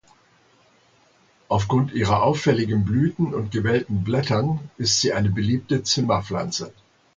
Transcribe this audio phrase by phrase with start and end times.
[1.47, 6.73] Aufgrund ihrer auffälligen Blüten und gewellten Blättern ist sie eine beliebte Zimmerpflanze.